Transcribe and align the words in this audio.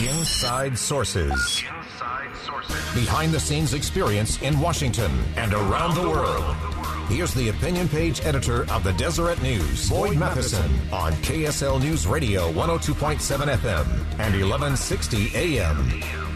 Inside 0.00 0.76
Sources. 0.76 1.62
Behind 2.94 3.32
the 3.32 3.38
scenes 3.38 3.74
experience 3.74 4.42
in 4.42 4.58
Washington 4.58 5.10
and 5.36 5.54
around 5.54 5.94
the 5.94 6.08
world. 6.08 6.56
Here's 7.08 7.32
the 7.32 7.50
opinion 7.50 7.88
page 7.88 8.20
editor 8.24 8.68
of 8.72 8.82
the 8.82 8.92
Deseret 8.94 9.40
News, 9.40 9.88
Boyd 9.88 10.16
Matheson, 10.16 10.70
on 10.92 11.12
KSL 11.14 11.80
News 11.80 12.08
Radio 12.08 12.50
102.7 12.52 13.20
FM 13.56 13.86
and 14.18 14.34
1160 14.34 15.30
AM. 15.34 16.33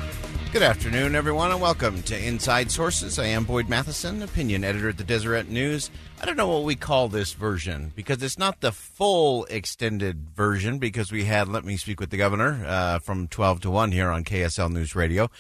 Good 0.50 0.62
afternoon, 0.62 1.14
everyone, 1.14 1.50
and 1.50 1.60
welcome 1.60 2.02
to 2.04 2.18
Inside 2.18 2.70
Sources. 2.70 3.18
I 3.18 3.26
am 3.26 3.44
Boyd 3.44 3.68
Matheson, 3.68 4.22
opinion 4.22 4.64
editor 4.64 4.88
at 4.88 4.96
the 4.96 5.04
Deseret 5.04 5.50
News. 5.50 5.90
I 6.22 6.24
don't 6.24 6.38
know 6.38 6.48
what 6.48 6.64
we 6.64 6.74
call 6.74 7.08
this 7.08 7.34
version 7.34 7.92
because 7.94 8.22
it's 8.22 8.38
not 8.38 8.62
the 8.62 8.72
full 8.72 9.44
extended 9.50 10.30
version 10.30 10.78
because 10.78 11.12
we 11.12 11.24
had 11.24 11.48
Let 11.48 11.66
Me 11.66 11.76
Speak 11.76 12.00
with 12.00 12.08
the 12.08 12.16
Governor 12.16 12.64
uh, 12.66 12.98
from 12.98 13.28
12 13.28 13.60
to 13.60 13.70
1 13.70 13.92
here 13.92 14.08
on 14.08 14.24
KSL 14.24 14.72
News 14.72 14.96
Radio. 14.96 15.30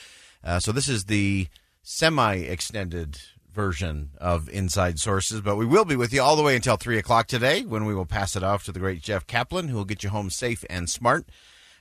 Uh, 0.44 0.60
so 0.60 0.72
this 0.72 0.88
is 0.88 1.06
the 1.06 1.48
semi 1.82 2.36
extended 2.36 3.18
version 3.50 4.10
of 4.18 4.50
Inside 4.50 5.00
Sources, 5.00 5.40
but 5.40 5.56
we 5.56 5.64
will 5.64 5.86
be 5.86 5.96
with 5.96 6.12
you 6.12 6.20
all 6.20 6.36
the 6.36 6.42
way 6.42 6.54
until 6.54 6.76
3 6.76 6.98
o'clock 6.98 7.28
today 7.28 7.62
when 7.62 7.86
we 7.86 7.94
will 7.94 8.06
pass 8.06 8.36
it 8.36 8.42
off 8.42 8.66
to 8.66 8.72
the 8.72 8.78
great 8.78 9.00
Jeff 9.00 9.26
Kaplan, 9.26 9.68
who 9.68 9.76
will 9.78 9.86
get 9.86 10.04
you 10.04 10.10
home 10.10 10.28
safe 10.28 10.66
and 10.68 10.90
smart. 10.90 11.26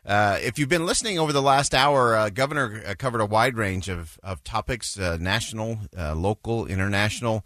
Uh, 0.08 0.40
if 0.42 0.58
you've 0.58 0.70
been 0.70 0.86
listening 0.86 1.20
over 1.20 1.34
the 1.34 1.42
last 1.42 1.76
hour, 1.76 2.16
uh, 2.16 2.30
Governor 2.30 2.82
uh, 2.88 2.96
covered 2.98 3.20
a 3.20 3.26
wide 3.26 3.58
range 3.58 3.90
of, 3.90 4.18
of 4.24 4.42
topics 4.42 4.98
uh, 4.98 5.18
national, 5.20 5.80
uh, 5.98 6.16
local, 6.16 6.66
international, 6.66 7.46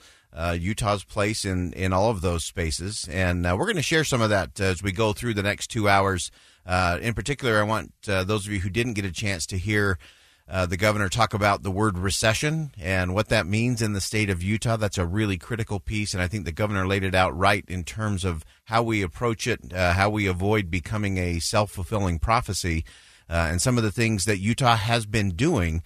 Utah's 0.53 1.03
place 1.03 1.43
in, 1.43 1.73
in 1.73 1.91
all 1.91 2.11
of 2.11 2.21
those 2.21 2.45
spaces. 2.45 3.09
And 3.11 3.43
we're 3.43 3.65
going 3.65 3.75
to 3.77 3.81
share 3.81 4.05
some 4.05 4.21
of 4.21 4.29
that 4.29 4.57
as 4.61 4.81
we 4.81 4.91
go 4.91 5.11
through 5.11 5.33
the 5.33 5.43
next 5.43 5.67
two 5.67 5.89
hours. 5.89 6.31
in 7.01 7.13
particular, 7.15 7.59
I 7.59 7.63
want 7.63 7.91
those 8.03 8.45
of 8.45 8.53
you 8.53 8.59
who 8.59 8.69
didn't 8.69 8.93
get 8.93 9.03
a 9.03 9.11
chance 9.11 9.45
to 9.47 9.57
hear 9.57 9.97
uh, 10.51 10.65
the 10.65 10.75
governor 10.75 11.07
talk 11.07 11.33
about 11.33 11.63
the 11.63 11.71
word 11.71 11.97
recession 11.97 12.71
and 12.77 13.13
what 13.15 13.29
that 13.29 13.47
means 13.47 13.81
in 13.81 13.93
the 13.93 14.01
state 14.01 14.29
of 14.29 14.43
Utah. 14.43 14.75
That's 14.75 14.97
a 14.97 15.05
really 15.05 15.37
critical 15.37 15.79
piece, 15.79 16.13
and 16.13 16.21
I 16.21 16.27
think 16.27 16.43
the 16.43 16.51
governor 16.51 16.85
laid 16.85 17.05
it 17.05 17.15
out 17.15 17.35
right 17.37 17.63
in 17.69 17.85
terms 17.85 18.25
of 18.25 18.43
how 18.65 18.83
we 18.83 19.01
approach 19.01 19.47
it, 19.47 19.73
uh, 19.73 19.93
how 19.93 20.09
we 20.09 20.27
avoid 20.27 20.69
becoming 20.69 21.17
a 21.17 21.39
self 21.39 21.71
fulfilling 21.71 22.19
prophecy, 22.19 22.83
uh, 23.29 23.47
and 23.49 23.61
some 23.61 23.77
of 23.77 23.85
the 23.85 23.93
things 23.93 24.25
that 24.25 24.39
Utah 24.39 24.75
has 24.75 25.05
been 25.05 25.29
doing 25.29 25.83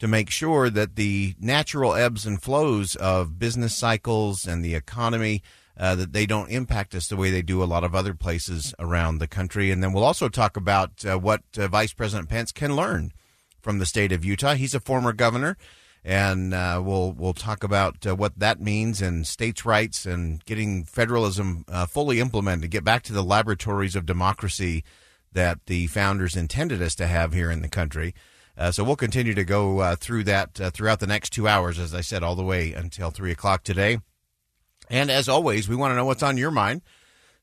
to 0.00 0.08
make 0.08 0.30
sure 0.30 0.68
that 0.68 0.96
the 0.96 1.36
natural 1.38 1.94
ebbs 1.94 2.26
and 2.26 2.42
flows 2.42 2.96
of 2.96 3.38
business 3.38 3.76
cycles 3.76 4.44
and 4.46 4.64
the 4.64 4.74
economy. 4.74 5.42
Uh, 5.80 5.94
that 5.94 6.12
they 6.12 6.26
don't 6.26 6.50
impact 6.50 6.92
us 6.92 7.06
the 7.06 7.14
way 7.14 7.30
they 7.30 7.40
do 7.40 7.62
a 7.62 7.64
lot 7.64 7.84
of 7.84 7.94
other 7.94 8.12
places 8.12 8.74
around 8.80 9.18
the 9.18 9.28
country. 9.28 9.70
And 9.70 9.80
then 9.80 9.92
we'll 9.92 10.02
also 10.02 10.28
talk 10.28 10.56
about 10.56 11.04
uh, 11.04 11.16
what 11.16 11.42
uh, 11.56 11.68
Vice 11.68 11.92
President 11.92 12.28
Pence 12.28 12.50
can 12.50 12.74
learn 12.74 13.12
from 13.68 13.80
the 13.80 13.84
state 13.84 14.12
of 14.12 14.24
Utah. 14.24 14.54
He's 14.54 14.74
a 14.74 14.80
former 14.80 15.12
governor, 15.12 15.58
and 16.02 16.54
uh, 16.54 16.80
we'll 16.82 17.12
we'll 17.12 17.34
talk 17.34 17.62
about 17.62 18.06
uh, 18.06 18.16
what 18.16 18.38
that 18.38 18.62
means 18.62 19.02
and 19.02 19.26
states' 19.26 19.66
rights 19.66 20.06
and 20.06 20.42
getting 20.46 20.84
federalism 20.84 21.66
uh, 21.68 21.84
fully 21.84 22.18
implemented. 22.18 22.70
Get 22.70 22.82
back 22.82 23.02
to 23.02 23.12
the 23.12 23.22
laboratories 23.22 23.94
of 23.94 24.06
democracy 24.06 24.84
that 25.34 25.66
the 25.66 25.86
founders 25.88 26.34
intended 26.34 26.80
us 26.80 26.94
to 26.94 27.06
have 27.06 27.34
here 27.34 27.50
in 27.50 27.60
the 27.60 27.68
country. 27.68 28.14
Uh, 28.56 28.70
so 28.70 28.84
we'll 28.84 28.96
continue 28.96 29.34
to 29.34 29.44
go 29.44 29.80
uh, 29.80 29.96
through 29.96 30.24
that 30.24 30.58
uh, 30.58 30.70
throughout 30.70 31.00
the 31.00 31.06
next 31.06 31.34
two 31.34 31.46
hours, 31.46 31.78
as 31.78 31.92
I 31.92 32.00
said, 32.00 32.22
all 32.22 32.36
the 32.36 32.42
way 32.42 32.72
until 32.72 33.10
three 33.10 33.32
o'clock 33.32 33.64
today. 33.64 33.98
And 34.88 35.10
as 35.10 35.28
always, 35.28 35.68
we 35.68 35.76
want 35.76 35.90
to 35.90 35.96
know 35.96 36.06
what's 36.06 36.22
on 36.22 36.38
your 36.38 36.50
mind. 36.50 36.80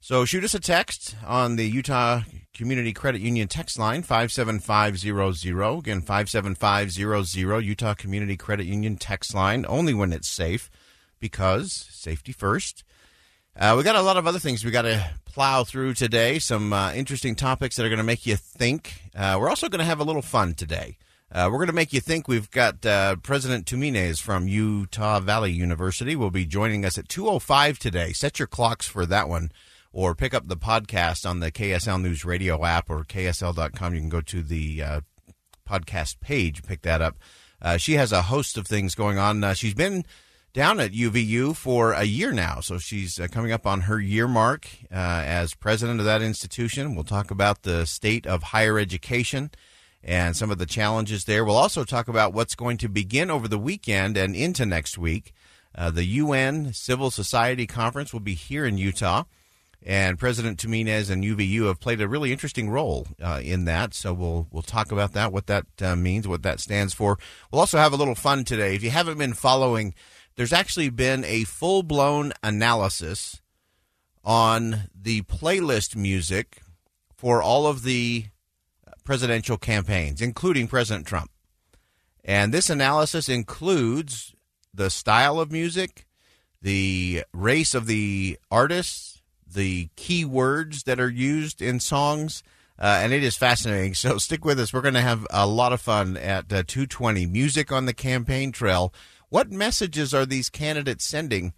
So 0.06 0.24
shoot 0.24 0.44
us 0.44 0.54
a 0.54 0.60
text 0.60 1.16
on 1.26 1.56
the 1.56 1.68
Utah 1.68 2.22
Community 2.54 2.94
Credit 2.94 3.22
Union 3.22 3.48
text 3.48 3.80
line 3.80 4.04
57500. 4.04 5.80
Again, 5.80 6.02
57500 6.02 7.62
Utah 7.62 7.96
Community 7.96 8.38
Credit 8.38 8.68
Union 8.68 8.98
text 8.98 9.34
line, 9.34 9.66
only 9.68 9.96
when 9.96 10.14
it's 10.14 10.28
safe 10.28 10.70
because 11.20 11.88
safety 11.90 12.32
first. 12.32 12.84
Uh, 13.56 13.74
we 13.76 13.82
got 13.82 13.96
a 13.96 14.04
lot 14.04 14.16
of 14.16 14.28
other 14.28 14.38
things 14.38 14.64
we 14.64 14.70
got 14.70 14.84
to 14.84 15.10
plow 15.26 15.64
through 15.64 15.96
today. 15.96 16.38
Some 16.38 16.72
uh, 16.72 16.94
interesting 16.94 17.34
topics 17.34 17.76
that 17.76 17.84
are 17.84 17.90
going 17.90 17.98
to 17.98 18.04
make 18.04 18.28
you 18.28 18.36
think. 18.36 19.10
Uh, 19.16 19.40
we're 19.42 19.50
also 19.50 19.70
going 19.70 19.80
to 19.80 19.86
have 19.86 20.00
a 20.00 20.04
little 20.04 20.22
fun 20.22 20.54
today. 20.54 21.00
Uh, 21.32 21.50
we're 21.52 21.58
going 21.58 21.66
to 21.66 21.74
make 21.74 21.94
you 21.94 22.00
think. 22.00 22.28
We've 22.28 22.52
got 22.52 22.86
uh, 22.86 23.16
President 23.24 23.66
Tuminez 23.66 24.22
from 24.22 24.48
Utah 24.48 25.20
Valley 25.20 25.52
University 25.52 26.16
will 26.16 26.30
be 26.30 26.46
joining 26.46 26.86
us 26.86 27.00
at 27.00 27.08
2:05 27.08 27.80
today. 27.80 28.14
Set 28.14 28.38
your 28.38 28.48
clocks 28.48 28.86
for 28.86 29.08
that 29.08 29.28
one 29.28 29.50
or 29.96 30.14
pick 30.14 30.34
up 30.34 30.50
the 30.50 30.58
podcast 30.58 31.28
on 31.28 31.40
the 31.40 31.50
KSL 31.50 32.02
News 32.02 32.26
Radio 32.26 32.66
app 32.66 32.90
or 32.90 33.06
KSL.com. 33.06 33.94
You 33.94 34.02
can 34.02 34.10
go 34.10 34.20
to 34.20 34.44
the 34.44 34.84
uh, 34.84 35.02
podcast 35.68 36.20
page, 36.20 36.64
pick 36.64 36.82
that 36.82 37.02
up. 37.02 37.16
Uh, 37.62 37.78
she 37.78 37.94
has 37.94 38.12
a 38.12 38.24
host 38.24 38.58
of 38.58 38.68
things 38.68 38.94
going 38.94 39.18
on. 39.18 39.42
Uh, 39.42 39.54
she's 39.54 39.74
been 39.74 40.04
down 40.52 40.82
at 40.82 40.92
UVU 40.92 41.56
for 41.56 41.94
a 41.94 42.04
year 42.04 42.34
now, 42.34 42.60
so 42.60 42.78
she's 42.78 43.22
uh, 43.22 43.28
coming 43.32 43.54
up 43.54 43.66
on 43.66 43.82
her 43.82 43.98
year 43.98 44.28
mark 44.28 44.68
uh, 44.92 44.96
as 45.26 45.56
president 45.56 46.02
of 46.02 46.06
that 46.06 46.22
institution. 46.22 46.94
We'll 46.94 47.06
talk 47.06 47.32
about 47.32 47.62
the 47.62 47.86
state 47.86 48.28
of 48.28 48.44
higher 48.44 48.78
education 48.78 49.50
and 50.04 50.36
some 50.36 50.52
of 50.52 50.58
the 50.58 50.66
challenges 50.66 51.24
there. 51.24 51.46
We'll 51.46 51.56
also 51.56 51.86
talk 51.86 52.10
about 52.10 52.34
what's 52.34 52.56
going 52.56 52.76
to 52.80 52.90
begin 52.90 53.32
over 53.32 53.48
the 53.48 53.58
weekend 53.58 54.18
and 54.18 54.36
into 54.36 54.66
next 54.66 54.98
week. 54.98 55.32
Uh, 55.74 55.90
the 55.90 56.04
UN 56.04 56.74
Civil 56.74 57.12
Society 57.12 57.66
Conference 57.66 58.12
will 58.12 58.20
be 58.20 58.34
here 58.34 58.66
in 58.66 58.78
Utah. 58.78 59.24
And 59.84 60.18
President 60.18 60.60
Tuminez 60.60 61.10
and 61.10 61.24
UVU 61.24 61.68
have 61.68 61.80
played 61.80 62.02
a 62.02 62.08
really 62.08 62.32
interesting 62.32 62.70
role 62.70 63.08
uh, 63.22 63.40
in 63.44 63.66
that. 63.66 63.94
So 63.94 64.14
we'll 64.14 64.48
we'll 64.52 64.64
talk 64.64 64.92
about 64.92 65.14
that, 65.14 65.32
what 65.32 65.48
that 65.48 65.66
uh, 65.82 65.96
means, 65.96 66.28
what 66.28 66.44
that 66.44 66.60
stands 66.60 66.94
for. 66.94 67.18
We'll 67.52 67.60
also 67.60 67.78
have 67.78 67.94
a 67.94 67.98
little 67.98 68.16
fun 68.16 68.46
today. 68.46 68.76
If 68.76 68.84
you 68.84 68.90
haven't 68.90 69.18
been 69.18 69.34
following, 69.34 69.94
there's 70.36 70.54
actually 70.54 70.90
been 70.90 71.24
a 71.24 71.44
full 71.44 71.84
blown 71.84 72.34
analysis 72.44 73.42
on 74.24 74.90
the 75.00 75.22
playlist 75.24 75.96
music 75.96 76.62
for 77.16 77.42
all 77.42 77.68
of 77.68 77.84
the 77.84 78.26
presidential 79.04 79.58
campaigns, 79.58 80.22
including 80.22 80.68
President 80.68 81.06
Trump. 81.06 81.30
And 82.24 82.52
this 82.52 82.70
analysis 82.70 83.30
includes 83.30 84.34
the 84.74 84.90
style 84.90 85.40
of 85.40 85.52
music, 85.52 86.08
the 86.62 87.24
race 87.32 87.76
of 87.76 87.86
the 87.86 88.40
artists 88.50 89.15
the 89.48 89.90
key 89.96 90.26
words 90.26 90.84
that 90.84 91.00
are 91.00 91.10
used 91.10 91.62
in 91.62 91.80
songs. 91.80 92.44
Uh, 92.78 93.00
and 93.02 93.14
it 93.14 93.24
is 93.24 93.38
fascinating. 93.38 93.94
So 93.94 94.18
stick 94.18 94.44
with 94.44 94.60
us. 94.60 94.74
We're 94.74 94.82
going 94.82 94.96
to 94.96 95.02
have 95.02 95.26
a 95.30 95.48
lot 95.48 95.72
of 95.72 95.80
fun 95.80 96.18
at 96.18 96.52
uh, 96.52 96.64
220. 96.68 97.26
Music 97.26 97.72
on 97.72 97.86
the 97.86 97.94
campaign 97.94 98.52
trail. 98.52 98.94
What 99.30 99.52
messages 99.52 100.14
are 100.14 100.26
these 100.26 100.50
candidates 100.50 101.06
sending 101.06 101.54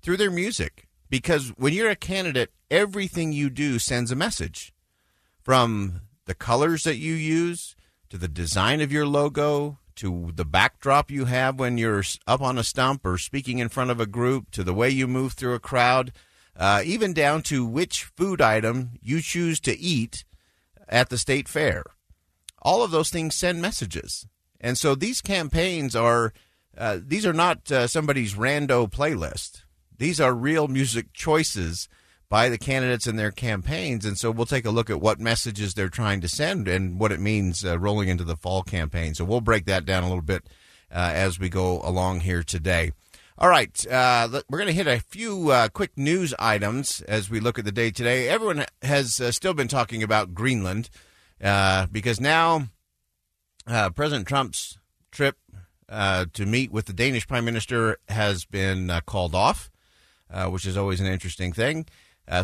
through 0.00 0.16
their 0.16 0.30
music? 0.30 0.88
Because 1.10 1.48
when 1.56 1.72
you're 1.72 1.90
a 1.90 1.96
candidate, 1.96 2.52
everything 2.70 3.32
you 3.32 3.50
do 3.50 3.78
sends 3.78 4.10
a 4.10 4.16
message 4.16 4.72
from 5.42 6.02
the 6.26 6.34
colors 6.34 6.84
that 6.84 6.96
you 6.96 7.14
use 7.14 7.76
to 8.10 8.16
the 8.16 8.28
design 8.28 8.80
of 8.80 8.92
your 8.92 9.06
logo 9.06 9.78
to 9.96 10.32
the 10.34 10.44
backdrop 10.44 11.10
you 11.10 11.26
have 11.26 11.58
when 11.58 11.78
you're 11.78 12.02
up 12.26 12.40
on 12.40 12.58
a 12.58 12.64
stump 12.64 13.04
or 13.04 13.18
speaking 13.18 13.58
in 13.58 13.68
front 13.68 13.90
of 13.90 14.00
a 14.00 14.06
group 14.06 14.50
to 14.50 14.64
the 14.64 14.74
way 14.74 14.90
you 14.90 15.06
move 15.06 15.34
through 15.34 15.54
a 15.54 15.60
crowd 15.60 16.12
uh, 16.56 16.82
even 16.84 17.12
down 17.12 17.42
to 17.42 17.64
which 17.64 18.04
food 18.16 18.40
item 18.40 18.92
you 19.02 19.20
choose 19.20 19.60
to 19.60 19.78
eat 19.78 20.24
at 20.88 21.08
the 21.08 21.18
state 21.18 21.48
fair. 21.48 21.84
All 22.62 22.82
of 22.82 22.90
those 22.90 23.10
things 23.10 23.34
send 23.34 23.60
messages. 23.60 24.26
And 24.60 24.78
so 24.78 24.94
these 24.94 25.20
campaigns 25.20 25.94
are 25.94 26.32
uh, 26.76 26.98
these 27.00 27.26
are 27.26 27.32
not 27.32 27.70
uh, 27.70 27.86
somebody's 27.86 28.34
rando 28.34 28.90
playlist. 28.90 29.62
These 29.96 30.20
are 30.20 30.34
real 30.34 30.66
music 30.66 31.12
choices 31.12 31.88
by 32.28 32.48
the 32.48 32.58
candidates 32.58 33.06
in 33.06 33.16
their 33.16 33.30
campaigns. 33.30 34.04
And 34.04 34.18
so 34.18 34.30
we'll 34.30 34.46
take 34.46 34.64
a 34.64 34.70
look 34.70 34.90
at 34.90 35.00
what 35.00 35.20
messages 35.20 35.74
they're 35.74 35.88
trying 35.88 36.20
to 36.22 36.28
send 36.28 36.66
and 36.66 36.98
what 36.98 37.12
it 37.12 37.20
means 37.20 37.64
uh, 37.64 37.78
rolling 37.78 38.08
into 38.08 38.24
the 38.24 38.36
fall 38.36 38.62
campaign. 38.62 39.14
So 39.14 39.24
we'll 39.24 39.40
break 39.40 39.66
that 39.66 39.84
down 39.84 40.02
a 40.02 40.08
little 40.08 40.22
bit 40.22 40.48
uh, 40.90 41.12
as 41.14 41.38
we 41.38 41.48
go 41.48 41.80
along 41.82 42.20
here 42.20 42.42
today. 42.42 42.92
All 43.36 43.48
right, 43.48 43.84
uh, 43.88 44.28
we're 44.48 44.58
going 44.58 44.68
to 44.68 44.72
hit 44.72 44.86
a 44.86 45.00
few 45.00 45.50
uh, 45.50 45.66
quick 45.68 45.98
news 45.98 46.32
items 46.38 47.00
as 47.00 47.28
we 47.28 47.40
look 47.40 47.58
at 47.58 47.64
the 47.64 47.72
day 47.72 47.90
today. 47.90 48.28
Everyone 48.28 48.64
has 48.80 49.20
uh, 49.20 49.32
still 49.32 49.54
been 49.54 49.66
talking 49.66 50.04
about 50.04 50.34
Greenland 50.34 50.88
uh, 51.42 51.86
because 51.90 52.20
now 52.20 52.68
uh, 53.66 53.90
President 53.90 54.28
Trump's 54.28 54.78
trip 55.10 55.36
uh, 55.88 56.26
to 56.32 56.46
meet 56.46 56.70
with 56.70 56.86
the 56.86 56.92
Danish 56.92 57.26
Prime 57.26 57.44
Minister 57.44 57.98
has 58.08 58.44
been 58.44 58.92
called 59.04 59.34
off, 59.34 59.68
which 60.48 60.64
is 60.64 60.76
always 60.76 61.00
an 61.00 61.08
interesting 61.08 61.52
thing. 61.52 61.86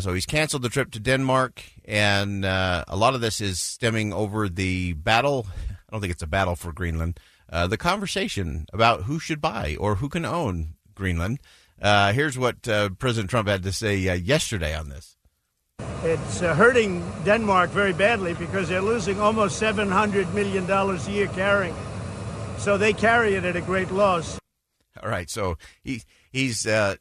So 0.01 0.13
he's 0.13 0.25
canceled 0.25 0.61
the 0.61 0.67
trip 0.67 0.91
to 0.91 0.99
Denmark, 0.99 1.63
and 1.85 2.43
a 2.43 2.83
lot 2.95 3.15
of 3.15 3.21
this 3.21 3.39
is 3.39 3.61
stemming 3.61 4.11
over 4.11 4.49
the 4.49 4.91
battle. 4.91 5.47
I 5.69 5.93
don't 5.93 6.01
think 6.01 6.11
it's 6.11 6.21
a 6.21 6.27
battle 6.27 6.57
for 6.57 6.73
Greenland. 6.73 7.17
the 7.49 7.77
conversation 7.77 8.65
about 8.73 9.03
who 9.03 9.19
should 9.19 9.39
buy 9.39 9.77
or 9.79 9.95
who 9.95 10.09
can 10.09 10.25
own 10.25 10.75
Greenland. 11.01 11.39
here's 11.81 12.37
what 12.37 12.61
President 12.61 13.31
Trump 13.31 13.47
had 13.47 13.63
to 13.63 13.73
say 13.73 13.97
yesterday 13.97 14.75
on 14.75 14.89
this. 14.89 15.17
It's 16.03 16.41
uh, 16.41 16.53
hurting 16.53 17.03
Denmark 17.25 17.71
very 17.71 17.93
badly 17.93 18.35
because 18.35 18.69
they're 18.69 18.81
losing 18.81 19.19
almost 19.19 19.61
$700 19.61 20.33
million 20.33 20.69
a 20.69 21.11
year 21.11 21.27
carrying. 21.27 21.75
So 22.57 22.77
they 22.77 22.93
carry 22.93 23.33
it 23.33 23.45
at 23.45 23.55
a 23.55 23.61
great 23.61 23.91
loss. 23.91 24.39
All 25.01 25.09
right. 25.09 25.29
So 25.29 25.57
he, 25.83 26.03
he's, 26.31 26.67
uh, 26.67 26.95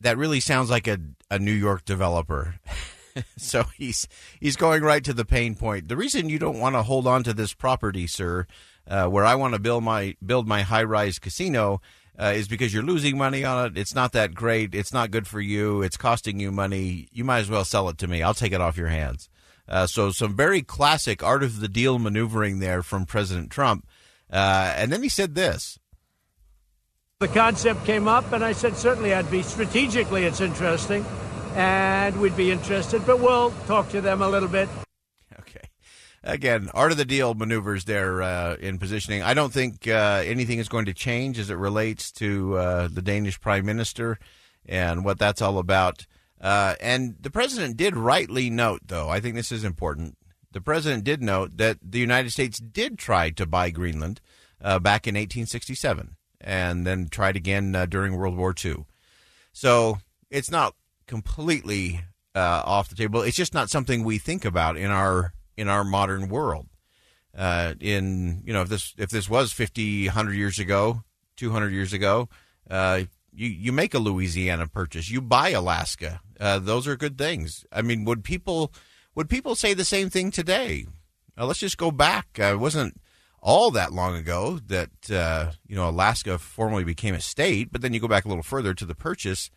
that 0.00 0.18
really 0.18 0.40
sounds 0.40 0.70
like 0.70 0.88
a, 0.88 0.98
a 1.30 1.38
New 1.38 1.52
York 1.52 1.84
developer. 1.84 2.56
so 3.36 3.64
he's 3.76 4.06
he's 4.40 4.56
going 4.56 4.82
right 4.82 5.02
to 5.04 5.12
the 5.12 5.24
pain 5.24 5.54
point. 5.54 5.88
The 5.88 5.96
reason 5.96 6.28
you 6.28 6.38
don't 6.38 6.60
want 6.60 6.76
to 6.76 6.82
hold 6.82 7.06
on 7.06 7.24
to 7.24 7.32
this 7.32 7.52
property, 7.52 8.06
sir, 8.06 8.46
uh, 8.86 9.06
where 9.06 9.24
I 9.24 9.34
want 9.34 9.54
to 9.54 9.60
build 9.60 9.82
my 9.82 10.14
build 10.24 10.46
my 10.46 10.62
high 10.62 10.84
rise 10.84 11.18
casino, 11.18 11.80
uh, 12.20 12.32
is 12.34 12.48
because 12.48 12.74
you're 12.74 12.82
losing 12.82 13.16
money 13.16 13.44
on 13.44 13.66
it. 13.66 13.78
It's 13.78 13.94
not 13.94 14.12
that 14.12 14.34
great. 14.34 14.74
It's 14.74 14.92
not 14.92 15.10
good 15.10 15.26
for 15.26 15.40
you. 15.40 15.82
It's 15.82 15.96
costing 15.96 16.40
you 16.40 16.50
money. 16.50 17.08
You 17.12 17.24
might 17.24 17.40
as 17.40 17.50
well 17.50 17.64
sell 17.64 17.88
it 17.88 17.98
to 17.98 18.08
me. 18.08 18.22
I'll 18.22 18.34
take 18.34 18.52
it 18.52 18.60
off 18.60 18.76
your 18.76 18.88
hands. 18.88 19.28
Uh, 19.68 19.86
so 19.86 20.10
some 20.10 20.34
very 20.34 20.62
classic 20.62 21.22
art 21.22 21.42
of 21.42 21.60
the 21.60 21.68
deal 21.68 21.98
maneuvering 21.98 22.58
there 22.58 22.82
from 22.82 23.04
President 23.04 23.50
Trump. 23.50 23.86
Uh, 24.30 24.72
and 24.76 24.90
then 24.92 25.02
he 25.02 25.08
said 25.08 25.34
this. 25.34 25.78
The 27.20 27.28
concept 27.28 27.84
came 27.84 28.08
up, 28.08 28.32
and 28.32 28.44
I 28.44 28.52
said 28.52 28.76
certainly 28.76 29.12
I'd 29.12 29.30
be 29.30 29.42
strategically 29.42 30.24
it's 30.24 30.40
interesting, 30.40 31.04
and 31.54 32.18
we'd 32.20 32.36
be 32.36 32.50
interested, 32.50 33.04
but 33.04 33.18
we'll 33.18 33.50
talk 33.66 33.88
to 33.90 34.00
them 34.00 34.22
a 34.22 34.28
little 34.28 34.48
bit 34.48 34.68
again, 36.22 36.70
art 36.74 36.92
of 36.92 36.98
the 36.98 37.04
deal 37.04 37.34
maneuvers 37.34 37.84
there 37.84 38.22
uh, 38.22 38.56
in 38.56 38.78
positioning. 38.78 39.22
I 39.22 39.34
don't 39.34 39.52
think 39.52 39.86
uh, 39.86 40.22
anything 40.24 40.58
is 40.58 40.68
going 40.68 40.86
to 40.86 40.94
change 40.94 41.38
as 41.38 41.50
it 41.50 41.54
relates 41.54 42.10
to 42.12 42.56
uh, 42.56 42.88
the 42.88 43.02
Danish 43.02 43.40
prime 43.40 43.66
minister 43.66 44.18
and 44.66 45.04
what 45.04 45.18
that's 45.18 45.42
all 45.42 45.58
about. 45.58 46.06
Uh, 46.40 46.74
and 46.80 47.16
the 47.20 47.30
president 47.30 47.76
did 47.76 47.96
rightly 47.96 48.50
note, 48.50 48.82
though, 48.86 49.08
I 49.08 49.20
think 49.20 49.34
this 49.34 49.52
is 49.52 49.64
important. 49.64 50.16
The 50.52 50.60
president 50.60 51.04
did 51.04 51.22
note 51.22 51.56
that 51.56 51.78
the 51.82 51.98
United 51.98 52.30
States 52.30 52.58
did 52.58 52.98
try 52.98 53.30
to 53.30 53.46
buy 53.46 53.70
Greenland 53.70 54.20
uh, 54.62 54.78
back 54.78 55.06
in 55.06 55.14
1867 55.14 56.16
and 56.40 56.86
then 56.86 57.08
tried 57.08 57.36
again 57.36 57.74
uh, 57.74 57.86
during 57.86 58.16
World 58.16 58.36
War 58.36 58.54
II. 58.64 58.84
So 59.52 59.98
it's 60.30 60.50
not 60.50 60.74
completely 61.06 62.00
off 62.34 62.88
the 62.88 62.94
table. 62.94 63.20
It's 63.22 63.36
just 63.36 63.52
not 63.52 63.68
something 63.68 64.04
we 64.04 64.18
think 64.18 64.44
about 64.44 64.76
in 64.76 64.92
our 64.92 65.32
in 65.58 65.68
our 65.68 65.84
modern 65.84 66.28
world. 66.28 66.68
Uh, 67.36 67.74
in 67.80 68.42
you 68.46 68.52
know 68.52 68.62
if 68.62 68.68
this 68.68 68.94
if 68.96 69.10
this 69.10 69.28
was 69.28 69.52
50 69.52 70.06
100 70.06 70.32
years 70.32 70.58
ago 70.58 71.02
200 71.36 71.70
years 71.72 71.92
ago 71.92 72.28
uh, 72.70 73.02
you 73.32 73.48
you 73.48 73.70
make 73.70 73.92
a 73.92 73.98
louisiana 73.98 74.66
purchase. 74.66 75.10
You 75.10 75.20
buy 75.20 75.50
alaska. 75.50 76.20
Uh, 76.40 76.58
those 76.58 76.88
are 76.88 76.96
good 76.96 77.18
things. 77.18 77.66
I 77.70 77.82
mean 77.82 78.04
would 78.06 78.24
people 78.24 78.72
would 79.14 79.28
people 79.28 79.54
say 79.54 79.74
the 79.74 79.84
same 79.84 80.08
thing 80.08 80.30
today? 80.30 80.86
Uh, 81.36 81.46
let's 81.46 81.60
just 81.60 81.76
go 81.76 81.90
back. 81.90 82.26
Uh, 82.40 82.44
it 82.54 82.58
wasn't 82.58 83.00
all 83.40 83.70
that 83.70 83.92
long 83.92 84.16
ago 84.16 84.58
that 84.66 85.10
uh, 85.10 85.52
you 85.66 85.76
know 85.76 85.88
alaska 85.88 86.38
formally 86.38 86.84
became 86.84 87.14
a 87.14 87.20
state 87.20 87.70
but 87.70 87.82
then 87.82 87.92
you 87.92 88.00
go 88.00 88.08
back 88.08 88.24
a 88.24 88.28
little 88.28 88.42
further 88.42 88.74
to 88.74 88.86
the 88.86 88.94
purchase. 88.94 89.50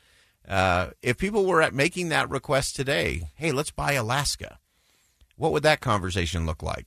If 0.48 1.18
people 1.18 1.46
were 1.46 1.72
making 1.72 2.10
that 2.10 2.30
request 2.30 2.76
today 2.76 3.30
hey 3.36 3.52
let's 3.52 3.72
buy 3.72 3.94
alaska 3.94 4.60
what 5.42 5.52
would 5.54 5.64
that 5.64 5.82
conversation 5.82 6.46
look 6.46 6.62
like? 6.62 6.86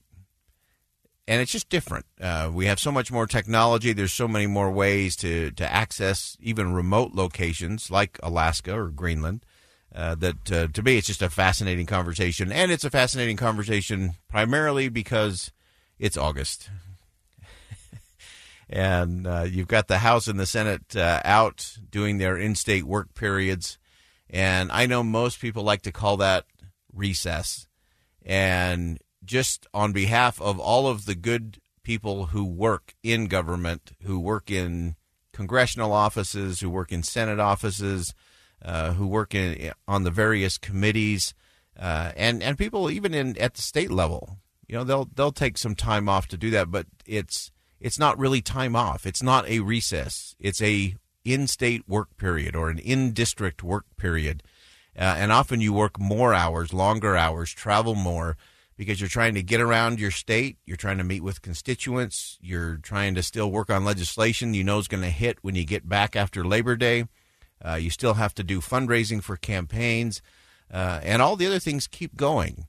And 1.26 1.40
it's 1.40 1.50
just 1.50 1.68
different. 1.68 2.06
Uh, 2.20 2.52
we 2.54 2.66
have 2.66 2.78
so 2.78 2.92
much 2.92 3.10
more 3.10 3.26
technology. 3.26 3.92
There's 3.92 4.12
so 4.12 4.28
many 4.28 4.46
more 4.46 4.70
ways 4.70 5.16
to, 5.16 5.50
to 5.50 5.72
access 5.72 6.36
even 6.38 6.72
remote 6.72 7.14
locations 7.14 7.90
like 7.90 8.20
Alaska 8.22 8.78
or 8.78 8.90
Greenland. 8.90 9.44
Uh, 9.92 10.14
that 10.14 10.52
uh, 10.52 10.68
to 10.68 10.82
me, 10.84 10.96
it's 10.96 11.08
just 11.08 11.20
a 11.20 11.30
fascinating 11.30 11.86
conversation. 11.86 12.52
And 12.52 12.70
it's 12.70 12.84
a 12.84 12.90
fascinating 12.90 13.36
conversation 13.36 14.12
primarily 14.28 14.88
because 14.88 15.50
it's 15.98 16.16
August. 16.16 16.70
and 18.70 19.26
uh, 19.26 19.46
you've 19.50 19.66
got 19.66 19.88
the 19.88 19.98
House 19.98 20.28
and 20.28 20.38
the 20.38 20.46
Senate 20.46 20.94
uh, 20.94 21.20
out 21.24 21.76
doing 21.90 22.18
their 22.18 22.36
in 22.36 22.54
state 22.54 22.84
work 22.84 23.14
periods. 23.14 23.78
And 24.30 24.70
I 24.70 24.86
know 24.86 25.02
most 25.02 25.40
people 25.40 25.64
like 25.64 25.82
to 25.82 25.92
call 25.92 26.18
that 26.18 26.44
recess. 26.92 27.66
And 28.24 28.98
just 29.24 29.66
on 29.74 29.92
behalf 29.92 30.40
of 30.40 30.58
all 30.58 30.86
of 30.86 31.06
the 31.06 31.14
good 31.14 31.58
people 31.82 32.26
who 32.26 32.44
work 32.44 32.94
in 33.02 33.26
government, 33.26 33.92
who 34.02 34.18
work 34.18 34.50
in 34.50 34.96
congressional 35.32 35.92
offices, 35.92 36.60
who 36.60 36.70
work 36.70 36.92
in 36.92 37.02
Senate 37.02 37.38
offices, 37.38 38.14
uh, 38.64 38.94
who 38.94 39.06
work 39.06 39.34
in 39.34 39.72
on 39.86 40.04
the 40.04 40.10
various 40.10 40.56
committees, 40.58 41.34
uh, 41.78 42.12
and 42.16 42.42
and 42.42 42.56
people 42.56 42.90
even 42.90 43.12
in 43.12 43.36
at 43.38 43.54
the 43.54 43.62
state 43.62 43.90
level, 43.90 44.38
you 44.66 44.76
know, 44.76 44.84
they'll 44.84 45.08
they'll 45.14 45.32
take 45.32 45.58
some 45.58 45.74
time 45.74 46.08
off 46.08 46.26
to 46.28 46.36
do 46.36 46.50
that, 46.50 46.70
but 46.70 46.86
it's 47.04 47.50
it's 47.80 47.98
not 47.98 48.18
really 48.18 48.40
time 48.40 48.74
off. 48.74 49.06
It's 49.06 49.22
not 49.22 49.46
a 49.48 49.60
recess. 49.60 50.34
It's 50.38 50.62
a 50.62 50.94
in-state 51.24 51.88
work 51.88 52.16
period 52.16 52.54
or 52.54 52.68
an 52.68 52.78
in-district 52.78 53.62
work 53.62 53.86
period 53.96 54.42
uh, 54.96 55.16
and 55.18 55.32
often 55.32 55.60
you 55.60 55.72
work 55.72 55.98
more 55.98 56.34
hours, 56.34 56.72
longer 56.72 57.16
hours, 57.16 57.52
travel 57.52 57.94
more 57.94 58.36
because 58.76 59.00
you're 59.00 59.08
trying 59.08 59.34
to 59.34 59.42
get 59.42 59.60
around 59.60 60.00
your 60.00 60.10
state. 60.10 60.58
You're 60.64 60.76
trying 60.76 60.98
to 60.98 61.04
meet 61.04 61.22
with 61.22 61.42
constituents. 61.42 62.38
You're 62.40 62.76
trying 62.76 63.14
to 63.14 63.22
still 63.22 63.50
work 63.50 63.70
on 63.70 63.84
legislation 63.84 64.54
you 64.54 64.64
know 64.64 64.78
is 64.78 64.88
going 64.88 65.02
to 65.02 65.10
hit 65.10 65.38
when 65.42 65.54
you 65.54 65.64
get 65.64 65.88
back 65.88 66.16
after 66.16 66.44
Labor 66.44 66.76
Day. 66.76 67.06
Uh, 67.64 67.74
you 67.74 67.90
still 67.90 68.14
have 68.14 68.34
to 68.34 68.42
do 68.42 68.60
fundraising 68.60 69.22
for 69.22 69.36
campaigns, 69.36 70.20
uh, 70.72 71.00
and 71.02 71.22
all 71.22 71.36
the 71.36 71.46
other 71.46 71.58
things 71.58 71.86
keep 71.86 72.16
going. 72.16 72.66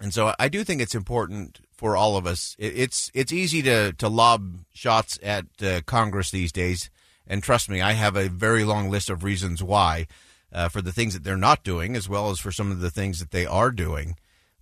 And 0.00 0.12
so 0.12 0.34
I 0.38 0.48
do 0.48 0.64
think 0.64 0.82
it's 0.82 0.94
important 0.94 1.60
for 1.72 1.96
all 1.96 2.16
of 2.16 2.26
us. 2.26 2.56
It's 2.58 3.10
it's 3.14 3.32
easy 3.32 3.62
to 3.62 3.92
to 3.94 4.08
lob 4.08 4.60
shots 4.72 5.18
at 5.22 5.46
uh, 5.62 5.80
Congress 5.86 6.30
these 6.30 6.52
days, 6.52 6.90
and 7.26 7.42
trust 7.42 7.70
me, 7.70 7.80
I 7.80 7.92
have 7.92 8.16
a 8.16 8.28
very 8.28 8.64
long 8.64 8.90
list 8.90 9.08
of 9.08 9.24
reasons 9.24 9.62
why 9.62 10.06
uh, 10.52 10.68
for 10.68 10.80
the 10.80 10.92
things 10.92 11.14
that 11.14 11.24
they're 11.24 11.36
not 11.36 11.64
doing, 11.64 11.96
as 11.96 12.08
well 12.08 12.30
as 12.30 12.38
for 12.38 12.52
some 12.52 12.70
of 12.70 12.80
the 12.80 12.90
things 12.90 13.18
that 13.18 13.30
they 13.30 13.46
are 13.46 13.70
doing. 13.70 14.16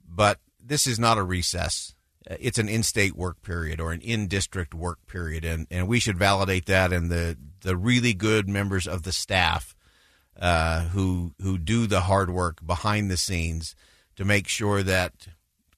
But 0.06 0.40
this 0.62 0.86
is 0.86 0.98
not 0.98 1.18
a 1.18 1.22
recess. 1.22 1.94
Uh, 2.28 2.36
it's 2.40 2.58
an 2.58 2.68
in-state 2.68 3.16
work 3.16 3.42
period 3.42 3.80
or 3.80 3.92
an 3.92 4.00
in-district 4.00 4.74
work 4.74 5.06
period, 5.06 5.44
and, 5.44 5.66
and 5.70 5.88
we 5.88 6.00
should 6.00 6.18
validate 6.18 6.66
that. 6.66 6.92
And 6.92 7.10
the 7.10 7.36
the 7.62 7.76
really 7.76 8.12
good 8.12 8.48
members 8.48 8.86
of 8.86 9.02
the 9.02 9.12
staff 9.12 9.74
uh, 10.38 10.82
who 10.88 11.32
who 11.40 11.58
do 11.58 11.86
the 11.86 12.02
hard 12.02 12.30
work 12.30 12.64
behind 12.64 13.10
the 13.10 13.16
scenes 13.16 13.74
to 14.16 14.24
make 14.24 14.48
sure 14.48 14.82
that 14.82 15.28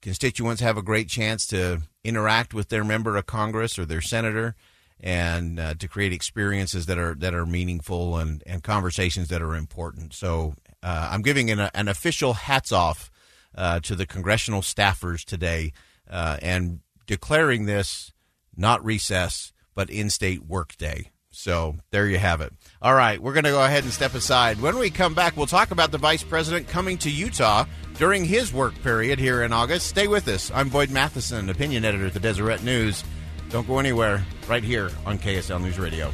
constituents 0.02 0.60
have 0.60 0.76
a 0.76 0.82
great 0.82 1.08
chance 1.08 1.46
to 1.46 1.82
interact 2.04 2.54
with 2.54 2.68
their 2.68 2.84
member 2.84 3.16
of 3.16 3.26
Congress 3.26 3.78
or 3.78 3.84
their 3.84 4.00
senator 4.00 4.54
and 5.00 5.60
uh, 5.60 5.74
to 5.74 5.88
create 5.88 6.12
experiences 6.12 6.86
that 6.86 6.98
are 6.98 7.14
that 7.14 7.34
are 7.34 7.46
meaningful 7.46 8.16
and, 8.16 8.42
and 8.46 8.62
conversations 8.62 9.28
that 9.28 9.42
are 9.42 9.54
important. 9.54 10.14
So 10.14 10.54
uh, 10.82 11.08
I'm 11.12 11.22
giving 11.22 11.50
an, 11.50 11.70
an 11.74 11.88
official 11.88 12.34
hats 12.34 12.72
off 12.72 13.10
uh, 13.54 13.80
to 13.80 13.94
the 13.94 14.06
congressional 14.06 14.62
staffers 14.62 15.24
today 15.24 15.72
uh, 16.10 16.38
and 16.40 16.80
declaring 17.06 17.66
this 17.66 18.12
not 18.56 18.84
recess 18.84 19.52
but 19.74 19.90
in-state 19.90 20.44
workday. 20.46 21.10
So 21.30 21.76
there 21.90 22.08
you 22.08 22.16
have 22.16 22.40
it. 22.40 22.50
All 22.80 22.94
right, 22.94 23.20
we're 23.20 23.34
going 23.34 23.44
to 23.44 23.50
go 23.50 23.62
ahead 23.62 23.84
and 23.84 23.92
step 23.92 24.14
aside. 24.14 24.58
When 24.58 24.78
we 24.78 24.88
come 24.88 25.12
back, 25.12 25.36
we'll 25.36 25.46
talk 25.46 25.70
about 25.70 25.92
the 25.92 25.98
vice 25.98 26.22
president 26.22 26.66
coming 26.66 26.96
to 26.98 27.10
Utah 27.10 27.66
during 27.98 28.24
his 28.24 28.54
work 28.54 28.72
period 28.82 29.18
here 29.18 29.42
in 29.42 29.52
August. 29.52 29.86
Stay 29.86 30.08
with 30.08 30.26
us. 30.28 30.50
I'm 30.54 30.70
Boyd 30.70 30.90
Matheson, 30.90 31.50
opinion 31.50 31.84
editor 31.84 32.06
at 32.06 32.14
the 32.14 32.20
Deseret 32.20 32.62
News. 32.62 33.04
Don't 33.50 33.66
go 33.66 33.78
anywhere, 33.78 34.24
right 34.48 34.62
here 34.62 34.90
on 35.04 35.18
KSL 35.18 35.62
News 35.62 35.78
Radio. 35.78 36.10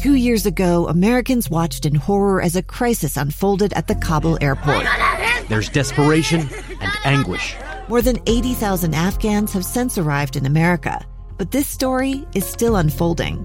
Two 0.00 0.14
years 0.14 0.46
ago, 0.46 0.88
Americans 0.88 1.50
watched 1.50 1.84
in 1.84 1.94
horror 1.94 2.40
as 2.40 2.56
a 2.56 2.62
crisis 2.62 3.18
unfolded 3.18 3.74
at 3.74 3.86
the 3.86 3.94
Kabul 3.94 4.38
airport. 4.40 4.86
There's 5.48 5.68
desperation 5.68 6.48
and 6.80 6.92
anguish. 7.04 7.54
More 7.88 8.00
than 8.00 8.18
80,000 8.26 8.94
Afghans 8.94 9.52
have 9.52 9.64
since 9.64 9.98
arrived 9.98 10.36
in 10.36 10.46
America, 10.46 11.04
but 11.36 11.50
this 11.50 11.68
story 11.68 12.26
is 12.34 12.46
still 12.46 12.76
unfolding. 12.76 13.44